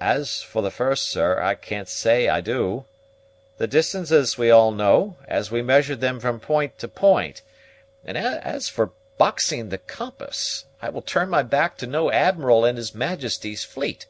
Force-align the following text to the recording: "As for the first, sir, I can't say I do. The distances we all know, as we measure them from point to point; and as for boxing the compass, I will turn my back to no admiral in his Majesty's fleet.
"As 0.00 0.40
for 0.40 0.62
the 0.62 0.70
first, 0.70 1.02
sir, 1.06 1.38
I 1.38 1.54
can't 1.54 1.86
say 1.86 2.30
I 2.30 2.40
do. 2.40 2.86
The 3.58 3.66
distances 3.66 4.38
we 4.38 4.50
all 4.50 4.70
know, 4.72 5.16
as 5.28 5.50
we 5.50 5.60
measure 5.60 5.94
them 5.96 6.18
from 6.18 6.40
point 6.40 6.78
to 6.78 6.88
point; 6.88 7.42
and 8.06 8.16
as 8.16 8.70
for 8.70 8.92
boxing 9.18 9.68
the 9.68 9.76
compass, 9.76 10.64
I 10.80 10.88
will 10.88 11.02
turn 11.02 11.28
my 11.28 11.42
back 11.42 11.76
to 11.84 11.86
no 11.86 12.10
admiral 12.10 12.64
in 12.64 12.76
his 12.76 12.94
Majesty's 12.94 13.64
fleet. 13.64 14.06